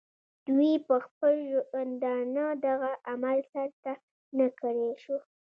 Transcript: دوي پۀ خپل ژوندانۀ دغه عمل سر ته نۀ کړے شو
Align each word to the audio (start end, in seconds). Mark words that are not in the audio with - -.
دوي 0.45 0.71
پۀ 0.85 0.95
خپل 1.07 1.33
ژوندانۀ 1.49 2.45
دغه 2.65 2.91
عمل 3.09 3.37
سر 3.51 3.69
ته 3.83 3.91
نۀ 4.37 4.47
کړے 4.59 4.89
شو 5.03 5.17